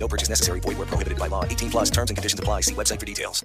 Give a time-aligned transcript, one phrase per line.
[0.00, 0.60] No purchase necessary.
[0.60, 1.44] Void where prohibited by law.
[1.44, 2.62] 18 plus terms and conditions apply.
[2.62, 3.44] See website for details.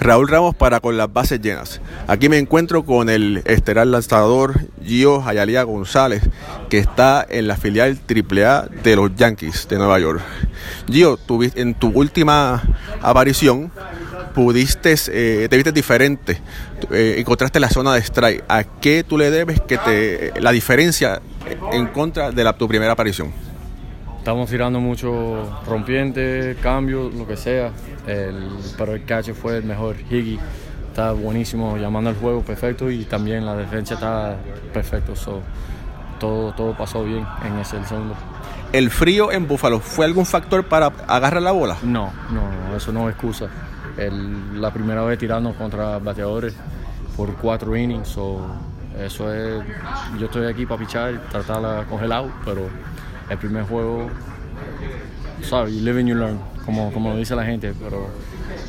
[0.00, 1.80] Raúl Ramos para con las bases llenas.
[2.08, 6.22] Aquí me encuentro con el estelar lanzador Gio Hayalía González,
[6.68, 10.20] que está en la filial AAA de los Yankees de Nueva York.
[10.90, 11.18] Gio,
[11.54, 12.62] en tu última
[13.00, 13.70] aparición
[14.34, 16.40] pudiste, eh, te viste diferente,
[16.90, 18.44] eh, encontraste la zona de strike.
[18.48, 21.22] ¿A qué tú le debes que te, la diferencia
[21.72, 23.32] en contra de tu primera aparición?
[24.24, 27.72] Estamos tirando mucho rompiente, cambios, lo que sea.
[28.06, 29.96] El, pero el catch fue el mejor.
[30.00, 30.40] Higgy
[30.88, 34.36] está buenísimo, llamando al juego perfecto y también la defensa está
[34.72, 35.14] perfecto.
[35.14, 35.42] So,
[36.18, 38.14] todo, todo pasó bien en ese segundo.
[38.72, 41.76] ¿El frío en Búfalo fue algún factor para agarrar la bola?
[41.82, 43.48] No, no, eso no es excusa.
[43.98, 46.56] El, la primera vez tirando contra bateadores
[47.14, 48.08] por cuatro innings.
[48.08, 48.40] So,
[48.98, 49.62] eso es.
[50.18, 52.70] Yo estoy aquí para pichar, tratar de congelar, pero
[53.30, 54.08] el primer juego,
[55.42, 58.08] sorry, you live and you learn, como, como dice la gente, pero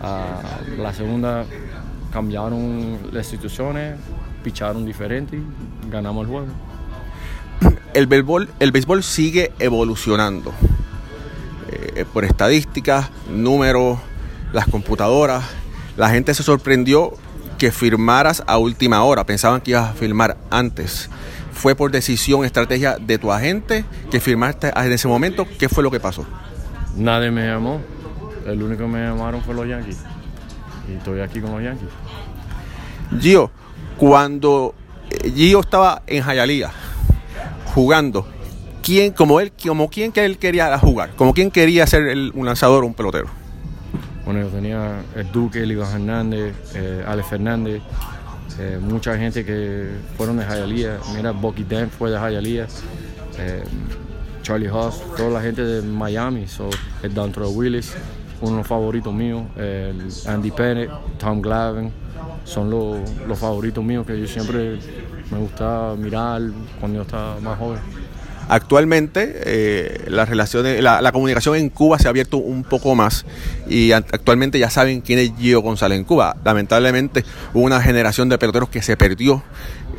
[0.00, 1.44] uh, la segunda
[2.12, 3.98] cambiaron las instituciones,
[4.42, 6.46] picharon diferente y ganamos el juego.
[7.94, 10.52] El béisbol, el béisbol sigue evolucionando
[11.70, 13.98] eh, por estadísticas, números,
[14.52, 15.44] las computadoras.
[15.96, 17.12] La gente se sorprendió
[17.58, 21.10] que firmaras a última hora, pensaban que ibas a firmar antes.
[21.58, 25.44] ¿Fue por decisión, estrategia de tu agente que firmaste en ese momento?
[25.58, 26.24] ¿Qué fue lo que pasó?
[26.96, 27.80] Nadie me llamó.
[28.46, 29.98] El único que me llamaron fue los Yankees.
[30.88, 31.88] Y estoy aquí con los Yankees.
[33.20, 33.50] Gio,
[33.96, 34.76] cuando
[35.10, 36.70] eh, Gio estaba en Jayalía
[37.74, 38.28] jugando,
[38.80, 41.10] ¿quién, como él, como quién que él quería jugar?
[41.16, 43.26] ¿Como quién quería ser el, un lanzador o un pelotero?
[44.24, 47.82] Bueno, yo tenía el Duque, Iván Hernández, eh, Alex Fernández,
[48.58, 50.98] eh, mucha gente que fueron de Hialeah.
[51.14, 52.66] Mira, Bucky Dent fue de Hialeah.
[53.38, 53.62] Eh,
[54.42, 56.46] Charlie Haas, toda la gente de Miami.
[56.46, 56.70] So,
[57.02, 57.94] el Dantre Willis,
[58.40, 59.42] uno de los favoritos míos.
[60.26, 61.92] Andy Pennett, Tom Glavin.
[62.44, 62.96] Son los,
[63.26, 64.78] los favoritos míos que yo siempre
[65.30, 66.40] me gusta mirar
[66.80, 67.80] cuando yo estaba más joven.
[68.48, 73.26] Actualmente eh, la, comunicación en Cuba se ha abierto un poco más
[73.68, 76.34] y actualmente ya saben quién es Gio González en Cuba.
[76.44, 79.42] Lamentablemente hubo una generación de peloteros que se perdió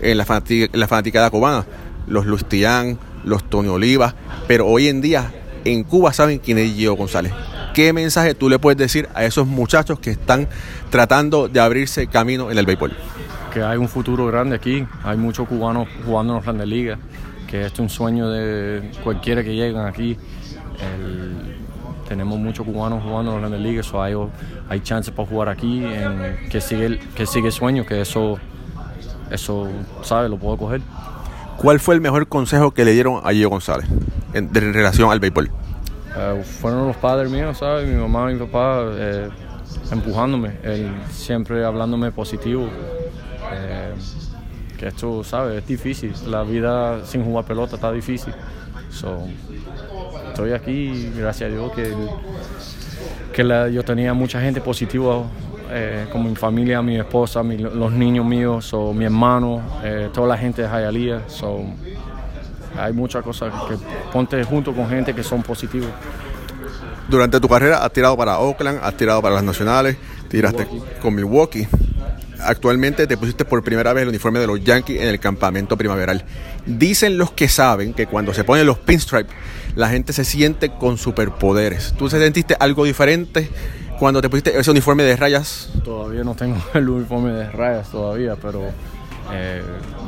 [0.00, 1.66] en la, fanatic, fanaticada cubana.
[2.06, 4.14] Los Lustián, los Tony Oliva,
[4.46, 5.30] pero hoy en día
[5.66, 7.32] en Cuba saben quién es Gio González.
[7.74, 10.48] ¿Qué mensaje tú le puedes decir a esos muchachos que están
[10.88, 12.96] tratando de abrirse camino en el béisbol?
[13.52, 16.98] Que hay un futuro grande aquí, hay muchos cubanos jugando en las grandes ligas
[17.48, 20.16] que esto es un sueño de cualquiera que llegan aquí.
[20.78, 21.56] El,
[22.08, 24.14] tenemos muchos cubanos jugando en la liga, so hay,
[24.68, 28.38] hay chances para jugar aquí, en, que sigue que sigue sueño, que eso,
[29.30, 29.68] eso,
[30.02, 30.30] ¿sabes?
[30.30, 30.80] Lo puedo coger.
[31.58, 33.88] ¿Cuál fue el mejor consejo que le dieron a Gio González
[34.32, 35.50] en, de relación al béisbol?
[35.50, 37.86] Uh, fueron los padres míos, ¿sabes?
[37.86, 39.28] Mi mamá y mi papá eh,
[39.92, 42.68] empujándome, él siempre hablándome positivo.
[44.78, 45.58] Que esto, ¿sabes?
[45.58, 46.14] Es difícil.
[46.26, 48.32] La vida sin jugar pelota está difícil.
[48.90, 49.26] So,
[50.28, 51.92] estoy aquí, gracias a Dios, que,
[53.32, 55.24] que yo tenía mucha gente positiva,
[55.70, 60.28] eh, como mi familia, mi esposa, mi, los niños míos, so, mi hermano, eh, toda
[60.28, 61.28] la gente de Hialeah.
[61.28, 61.64] So,
[62.78, 63.76] hay muchas cosas que
[64.12, 65.90] ponte junto con gente que son positivos.
[67.08, 69.96] Durante tu carrera has tirado para Oakland, has tirado para las nacionales,
[70.28, 70.68] tiraste
[71.02, 71.66] con Milwaukee
[72.40, 76.24] actualmente te pusiste por primera vez el uniforme de los Yankees en el campamento primaveral.
[76.66, 79.34] Dicen los que saben que cuando se ponen los pinstripes,
[79.74, 81.94] la gente se siente con superpoderes.
[81.96, 83.48] ¿Tú se sentiste algo diferente
[83.98, 85.70] cuando te pusiste ese uniforme de rayas?
[85.84, 88.62] Todavía no tengo el uniforme de rayas todavía, pero
[89.32, 89.62] eh,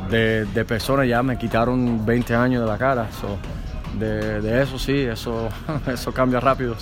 [0.09, 3.09] de, de persona ya me quitaron 20 años de la cara.
[3.97, 5.49] De, eso sí, eso,
[5.87, 6.75] eso cambia rápido.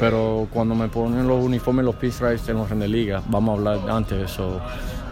[0.00, 4.18] Pero cuando me ponen los uniformes, los pinstripes en los Ligas, vamos a hablar antes
[4.18, 4.58] de eso.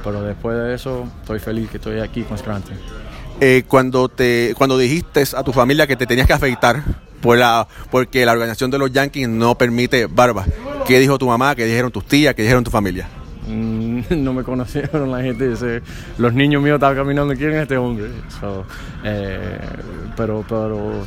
[0.02, 2.74] Pero después de eso, estoy feliz que estoy aquí con Scranton.
[3.40, 6.82] Eh, cuando, te, cuando dijiste a tu familia que te tenías que afeitar
[7.20, 10.46] por la, porque la organización de los Yankees no permite barba,
[10.86, 11.54] ¿qué dijo tu mamá?
[11.54, 12.34] ¿Qué dijeron tus tías?
[12.34, 13.06] ¿Qué dijeron tu familia?
[13.46, 15.50] Mm, no me conocieron la gente.
[15.50, 15.82] dice,
[16.18, 18.08] los niños míos estaban caminando, ¿quién es este hombre?
[19.04, 19.58] Eh,
[20.16, 21.04] pero pero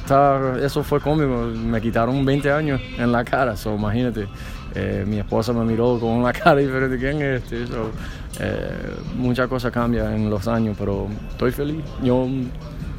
[0.61, 1.51] eso fue cómico.
[1.55, 4.27] Me quitaron 20 años en la cara, so, imagínate.
[4.73, 6.97] Eh, mi esposa me miró con una cara diferente.
[6.97, 7.67] ¿Quién es este?
[7.67, 7.91] So,
[8.39, 11.83] eh, muchas cosas cambian en los años, pero estoy feliz.
[12.01, 12.27] Yo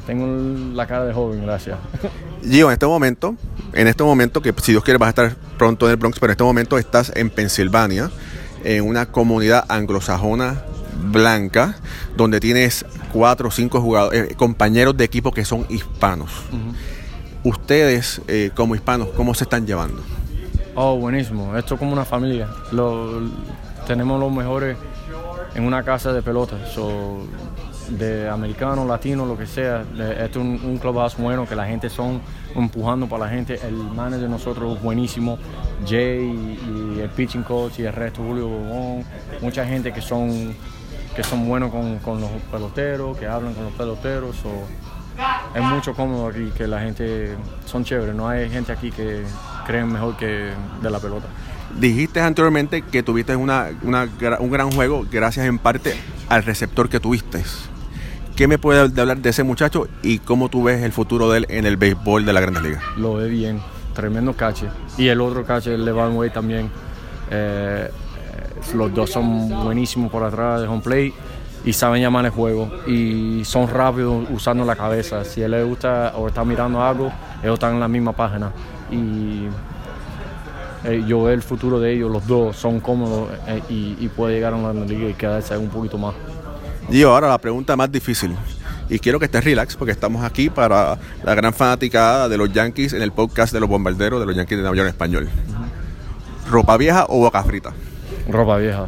[0.05, 0.27] tengo
[0.73, 1.77] la cara de joven, gracias.
[2.43, 3.35] Gio, en este momento,
[3.73, 6.31] en este momento, que si Dios quiere vas a estar pronto en el Bronx, pero
[6.31, 8.11] en este momento estás en Pensilvania,
[8.63, 10.63] en una comunidad anglosajona
[11.11, 11.75] blanca,
[12.15, 16.31] donde tienes cuatro o cinco jugadores, eh, compañeros de equipo que son hispanos.
[17.43, 20.01] Ustedes, eh, como hispanos, ¿cómo se están llevando?
[20.75, 21.55] Oh, buenísimo.
[21.57, 22.47] Esto es como una familia.
[22.71, 23.21] Lo-
[23.85, 24.77] tenemos los mejores
[25.55, 26.55] en una casa de pelota.
[26.73, 27.27] So,
[27.89, 29.81] de americano, latino, lo que sea.
[29.81, 32.21] Esto es un, un clubhouse bueno que la gente son
[32.55, 33.59] empujando para la gente.
[33.63, 35.37] El manager de nosotros buenísimo.
[35.87, 39.03] Jay y, el pitching coach y el resto, Julio Bobón.
[39.41, 40.55] Mucha gente que son,
[41.15, 44.35] que son buenos con, con los peloteros, que hablan con los peloteros.
[44.37, 44.49] So,
[45.53, 48.15] es mucho cómodo aquí, que la gente son chéveres.
[48.15, 49.23] No hay gente aquí que
[49.65, 50.51] creen mejor que
[50.81, 51.27] de la pelota.
[51.79, 55.95] Dijiste anteriormente que tuviste una, un gran juego gracias en parte
[56.29, 57.43] al receptor que tuviste.
[58.35, 61.45] ¿Qué me puedes hablar de ese muchacho y cómo tú ves el futuro de él
[61.49, 62.83] en el béisbol de la Grandes Ligas?
[62.97, 63.61] Lo ve bien,
[63.93, 64.69] tremendo cache.
[64.97, 66.71] Y el otro cache, el Levan Way también.
[67.29, 71.13] Eh, eh, los dos son buenísimos por atrás de home plate
[71.63, 72.71] y saben llamar el juego.
[72.87, 75.23] Y son rápidos usando la cabeza.
[75.23, 77.13] Si él le gusta o está mirando algo,
[77.43, 78.51] ellos están en la misma página.
[78.89, 79.43] Y
[80.85, 83.29] eh, yo veo el futuro de ellos, los dos son cómodos
[83.69, 86.15] y, y puede llegar a una liga y quedarse un poquito más.
[86.89, 88.35] Gio, ahora la pregunta más difícil.
[88.89, 92.93] Y quiero que estés relax porque estamos aquí para la gran fanaticada de los Yankees
[92.93, 95.29] en el podcast de los bombarderos de los Yankees de Nueva York español.
[96.49, 97.73] ¿Ropa vieja o boca frita?
[98.29, 98.87] Ropa vieja.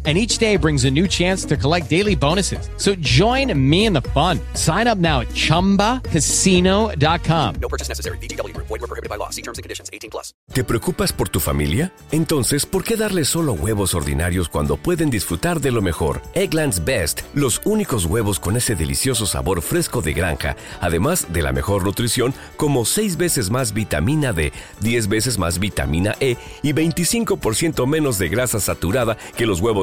[0.03, 2.67] And each day brings a new chance to collect daily bonuses.
[2.77, 4.39] So join me in the fun.
[4.55, 7.55] Sign up now at chumbacasino.com.
[7.61, 8.17] No purchase necessary.
[8.17, 8.65] VGW Group.
[8.67, 9.29] Void were prohibited by law.
[9.29, 9.91] See terms and conditions.
[9.93, 10.33] 18 plus.
[10.51, 11.93] ¿Te preocupas por tu familia?
[12.11, 16.23] Entonces, ¿por qué darles solo huevos ordinarios cuando pueden disfrutar de lo mejor?
[16.33, 21.53] Eggland's Best, los únicos huevos con ese delicioso sabor fresco de granja, además de la
[21.53, 24.51] mejor nutrición, como 6 veces más vitamina D,
[24.81, 29.61] 10 veces más vitamina E y 25% menos de grasa saturada que los